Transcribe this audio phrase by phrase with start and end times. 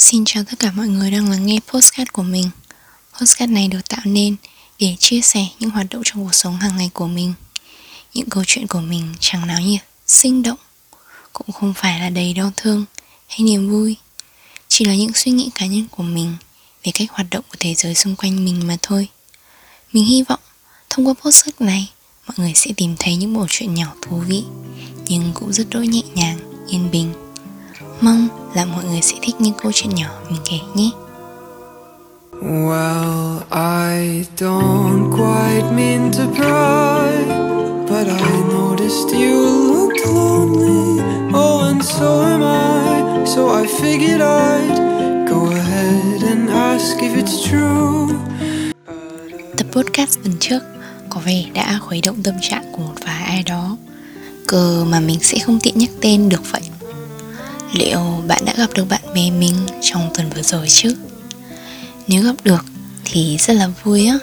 [0.00, 2.50] Xin chào tất cả mọi người đang lắng nghe postcard của mình.
[3.20, 4.36] Postcard này được tạo nên
[4.78, 7.34] để chia sẻ những hoạt động trong cuộc sống hàng ngày của mình.
[8.14, 10.58] Những câu chuyện của mình chẳng náo nhiệt, sinh động
[11.32, 12.84] Cũng không phải là đầy đau thương
[13.28, 13.96] hay niềm vui.
[14.68, 16.36] Chỉ là những suy nghĩ cá nhân của mình
[16.84, 19.08] về cách hoạt động của thế giới xung quanh mình mà thôi.
[19.92, 20.40] Mình hy vọng
[20.90, 21.90] thông qua postcard này
[22.26, 24.42] mọi người sẽ tìm thấy những bộ chuyện nhỏ thú vị
[25.08, 26.38] Nhưng cũng rất đỗi nhẹ nhàng,
[26.68, 27.29] yên bình.
[28.00, 30.90] Mong là mọi người sẽ thích những câu chuyện nhỏ mình kể nhé.
[32.42, 37.40] Well, I don't quite mean to pry
[37.90, 39.34] But I noticed you
[39.74, 41.02] looked lonely.
[41.34, 43.26] Oh, and so am I.
[43.26, 48.14] So I figured I'd go ahead and ask if it's true.
[49.56, 50.62] Tập podcast lần trước
[51.08, 53.76] có vẻ đã khuấy động tâm trạng của một vài ai đó.
[54.46, 56.62] Cờ mà mình sẽ không tiện nhắc tên được vậy
[57.72, 60.96] Liệu bạn đã gặp được bạn bè mình trong tuần vừa rồi chứ?
[62.06, 62.64] Nếu gặp được
[63.04, 64.18] thì rất là vui á.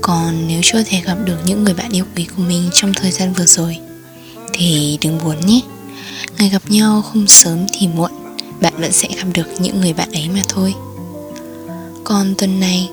[0.00, 3.10] Còn nếu chưa thể gặp được những người bạn yêu quý của mình trong thời
[3.10, 3.78] gian vừa rồi,
[4.52, 5.60] Thì đừng buồn nhé.
[6.38, 8.10] Ngày gặp nhau không sớm thì muộn,
[8.60, 10.74] Bạn vẫn sẽ gặp được những người bạn ấy mà thôi.
[12.04, 12.90] Còn tuần này,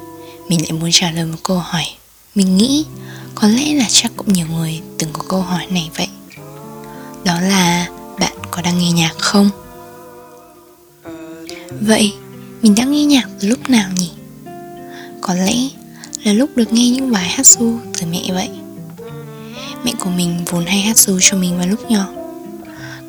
[0.49, 1.85] Mình lại muốn trả lời một câu hỏi.
[2.35, 2.85] Mình nghĩ
[3.35, 6.07] có lẽ là chắc cũng nhiều người từng có câu hỏi này vậy.
[7.25, 7.87] Đó là
[8.19, 9.49] bạn có đang nghe nhạc không?
[11.87, 12.13] Vậy,
[12.61, 14.11] mình đã nghe nhạc từ lúc nào nhỉ?
[15.21, 15.55] Có lẽ
[16.23, 18.49] là lúc được nghe những bài hát ru từ mẹ vậy.
[19.83, 22.07] Mẹ của mình vốn hay hát ru cho mình vào lúc nhỏ.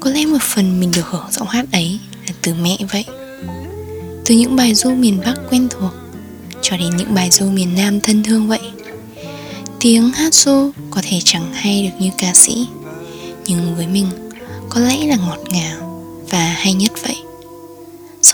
[0.01, 3.05] Có lẽ một phần mình được hưởng giọng hát ấy là từ mẹ vậy.
[4.25, 5.93] Từ những bài ru miền Bắc quen thuộc
[6.63, 8.61] Cho đến những bài ru miền Nam thân thương vậy.
[9.81, 12.67] Tiếng hát ru có thể chẳng hay được như ca sĩ,
[13.47, 14.07] Nhưng với mình
[14.69, 17.14] có lẽ là ngọt ngào và hay nhất vậy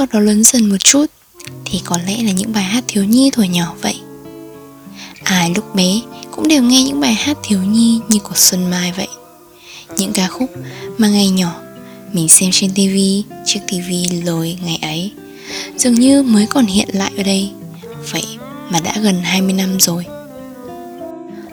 [0.00, 1.06] sau đó lớn dần một chút,
[1.64, 3.94] thì có lẽ là những bài hát thiếu nhi tuổi nhỏ vậy.
[5.24, 8.92] Ai lúc bé cũng đều nghe những bài hát thiếu nhi như của xuân mai
[8.96, 9.08] vậy.
[9.96, 10.50] Những ca khúc
[10.98, 11.60] mà ngày nhỏ
[12.12, 15.12] mình xem trên tivi chiếc tivi lồi ngày ấy,
[15.76, 17.50] dường như mới còn hiện lại ở đây.
[18.10, 18.24] Vậy
[18.70, 20.06] mà đã gần 20 năm rồi.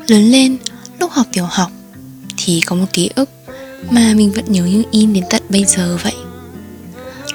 [0.07, 0.57] Lớn lên,
[0.99, 1.71] lúc học tiểu học,
[2.37, 3.29] thì có một ký ức
[3.89, 6.15] mà mình vẫn nhớ như in đến tận bây giờ vậy.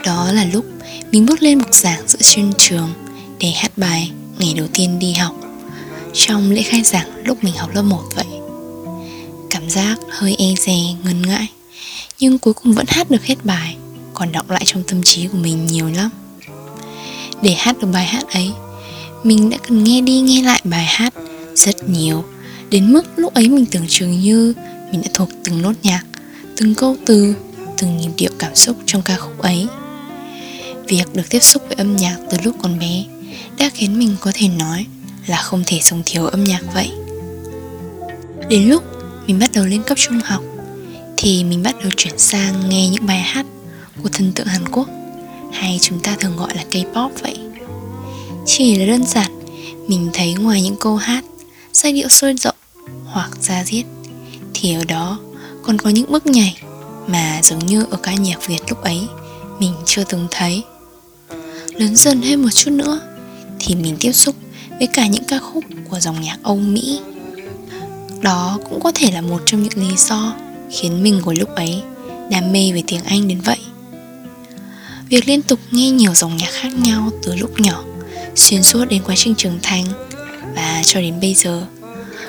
[0.04, 0.64] Đó là lúc
[1.12, 2.90] mình bước lên bục giảng giữa sân trường
[3.40, 5.34] để hát bài ngày đầu tiên đi học.
[6.14, 8.26] Trong lễ khai giảng lúc mình học lớp 1 vậy.
[9.50, 11.48] Cảm giác hơi e dè, ngần ngại
[12.18, 13.76] Nhưng cuối cùng vẫn hát được hết bài
[14.14, 16.10] Còn đọng lại trong tâm trí của mình nhiều lắm.
[17.42, 18.50] Để hát được bài hát ấy
[19.22, 21.14] Mình đã cần nghe đi nghe lại bài hát
[21.54, 22.24] rất nhiều
[22.70, 24.54] Đến mức lúc ấy mình tưởng chừng như
[24.92, 26.02] Mình đã thuộc từng nốt nhạc
[26.56, 27.34] Từng câu từ
[27.78, 29.68] Từng nhịp điệu cảm xúc trong ca khúc ấy.
[30.88, 33.04] Việc được tiếp xúc với âm nhạc từ lúc còn bé
[33.58, 34.86] đã khiến mình có thể nói
[35.26, 36.90] là không thể sống thiếu âm nhạc vậy.
[38.48, 38.82] Đến lúc
[39.26, 40.42] mình bắt đầu lên cấp trung học,
[41.16, 43.46] thì mình bắt đầu chuyển sang nghe những bài hát
[44.02, 44.88] của thần tượng Hàn Quốc
[45.52, 47.38] hay chúng ta thường gọi là K-pop vậy.
[48.46, 49.32] Chỉ là đơn giản,
[49.88, 51.24] mình thấy ngoài những câu hát,
[51.72, 52.56] giai điệu sôi rộng
[53.04, 53.84] hoặc ra diết,
[54.54, 55.18] thì ở đó
[55.62, 56.56] còn có những bước nhảy
[57.06, 59.00] mà giống như ở ca nhạc Việt lúc ấy
[59.58, 60.62] mình chưa từng thấy
[61.74, 63.00] lớn dần thêm một chút nữa,
[63.58, 64.34] thì mình tiếp xúc
[64.78, 67.00] với cả những ca khúc của dòng nhạc Âu Mỹ.
[68.20, 70.34] Đó cũng có thể là một trong những lý do
[70.70, 71.82] khiến mình của lúc ấy
[72.30, 73.58] đam mê về tiếng Anh đến vậy.
[75.08, 77.84] Việc liên tục nghe nhiều dòng nhạc khác nhau từ lúc nhỏ,
[78.34, 79.84] xuyên suốt đến quá trình trưởng thành
[80.54, 81.66] và cho đến bây giờ,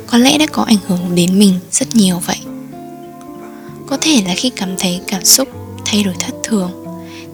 [0.08, 2.38] có lẽ đã có ảnh hưởng đến mình rất nhiều vậy.
[3.88, 5.48] Có thể là khi cảm thấy cảm xúc
[5.86, 6.72] thay đổi thất thường,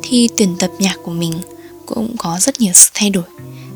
[0.03, 1.33] thì tuyển tập nhạc của mình
[1.95, 3.23] cũng có rất nhiều sự thay đổi,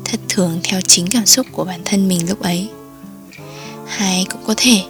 [0.04, 2.68] thất thường theo chính cảm xúc của bản thân mình lúc ấy.
[3.86, 4.82] Hay cũng có thể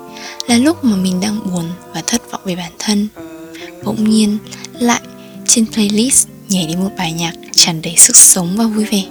[0.46, 1.64] là lúc mà mình đang buồn
[1.94, 3.08] và thất vọng về bản thân,
[3.84, 4.38] bỗng nhiên
[4.72, 5.00] lại
[5.46, 9.04] trên playlist nhảy đến một bài nhạc tràn đầy sức sống và vui vẻ.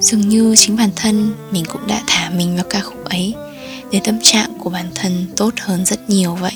[0.00, 3.34] Dường như chính bản thân mình cũng đã thả mình vào ca khúc ấy,
[3.92, 6.54] để tâm trạng của bản thân tốt hơn rất nhiều vậy.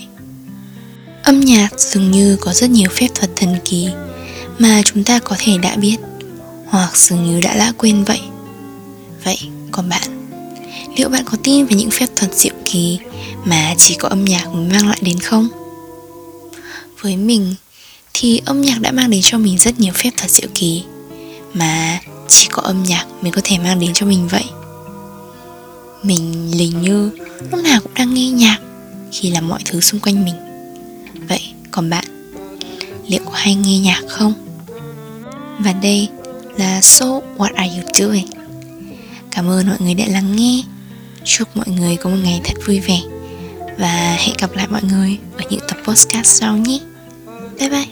[1.23, 3.89] Âm nhạc dường như có rất nhiều phép thuật thần kỳ
[4.59, 5.97] mà chúng ta có thể đã biết
[6.71, 8.21] hoặc dường như đã lãng quên vậy.
[9.25, 9.39] Vậy,
[9.73, 10.29] còn bạn,
[10.97, 12.99] liệu bạn có tin về những phép thuật diệu kỳ
[13.45, 15.49] mà chỉ có âm nhạc mới mang lại đến không?
[17.01, 17.55] Với mình,
[18.15, 20.83] thì âm nhạc đã mang đến cho mình rất nhiều phép thuật diệu kỳ
[21.55, 24.45] mà chỉ có âm nhạc mới có thể mang đến cho mình vậy.
[26.03, 27.11] Mình lình như
[27.51, 28.59] lúc nào cũng đang nghe nhạc
[29.13, 30.35] khi làm mọi thứ xung quanh mình.
[31.29, 32.05] Vậy, còn bạn,
[33.07, 34.33] liệu có hay nghe nhạc không?
[35.59, 36.09] Và đây
[36.59, 37.07] là So
[37.37, 38.27] What Are You Doing?
[39.31, 40.63] Cảm ơn mọi người đã lắng nghe.
[41.25, 43.01] Chúc mọi người có một ngày thật vui vẻ.
[43.79, 46.79] Và hẹn gặp lại mọi người ở những tập podcast sau nhé.
[47.61, 47.87] Bye bye.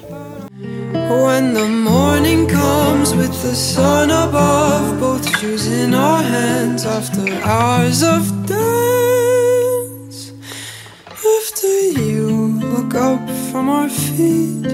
[1.10, 8.02] When the morning comes with the sun above, Both shoes in our hands after hours
[8.02, 10.32] of dance.
[11.08, 13.20] After you look up
[13.52, 14.66] from our feet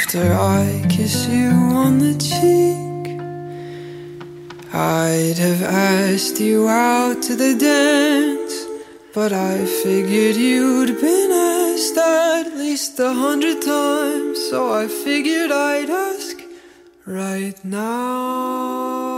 [0.00, 3.20] After I kiss you on the cheek.
[4.72, 8.54] I'd have asked you out to the dance
[9.12, 15.90] But I figured you'd been asked at least a hundred times So I figured I'd
[15.90, 16.36] ask
[17.04, 19.17] right now